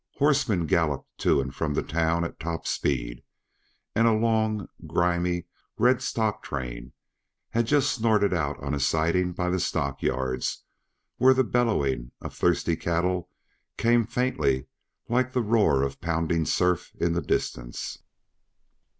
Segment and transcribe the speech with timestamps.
[0.15, 3.21] Horsemen galloped to and from the town at top speed,
[3.93, 5.45] and a long, grimy
[5.77, 6.93] red stock train
[7.49, 10.63] had just snorted out on a siding by the stockyards
[11.17, 13.29] where the bellowing of thirsty cattle
[13.77, 14.65] came faintly
[15.07, 17.99] like the roar of pounding surf in the distance.